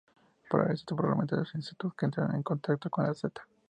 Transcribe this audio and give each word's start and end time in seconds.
Paraliza 0.49 0.83
temporalmente 0.87 1.35
a 1.35 1.37
los 1.37 1.53
insectos 1.53 1.93
que 1.93 2.07
entran 2.07 2.33
en 2.33 2.41
contacto 2.41 2.89
con 2.89 3.05
la 3.05 3.13
seta. 3.13 3.43